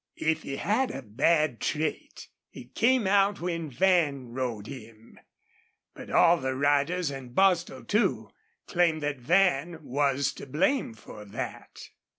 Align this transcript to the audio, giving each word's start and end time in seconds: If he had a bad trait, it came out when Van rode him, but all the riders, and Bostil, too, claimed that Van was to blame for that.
If 0.17 0.41
he 0.41 0.55
had 0.55 0.89
a 0.89 1.03
bad 1.03 1.59
trait, 1.61 2.27
it 2.51 2.73
came 2.73 3.05
out 3.05 3.39
when 3.39 3.69
Van 3.69 4.29
rode 4.29 4.65
him, 4.65 5.19
but 5.93 6.09
all 6.09 6.37
the 6.37 6.55
riders, 6.55 7.11
and 7.11 7.35
Bostil, 7.35 7.83
too, 7.83 8.31
claimed 8.65 9.03
that 9.03 9.19
Van 9.19 9.77
was 9.83 10.33
to 10.41 10.47
blame 10.47 10.95
for 10.95 11.23
that. 11.25 11.91